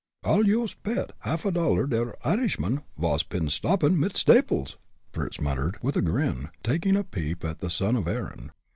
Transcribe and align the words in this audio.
"I'll 0.23 0.45
yoost 0.47 0.81
pet 0.81 1.11
half 1.19 1.43
dollar 1.43 1.85
der 1.85 2.15
Irishman 2.25 2.81
vas 2.97 3.21
pin 3.21 3.51
stoppin' 3.51 3.99
mit 3.99 4.17
Samples!" 4.17 4.77
Fritz 5.13 5.39
muttered, 5.39 5.77
with 5.83 5.95
a 5.95 6.01
grin, 6.01 6.49
taking 6.63 6.95
a 6.95 7.03
peep 7.03 7.45
at 7.45 7.59
the 7.59 7.69
son 7.69 7.95
of 7.95 8.07
Erin. 8.07 8.49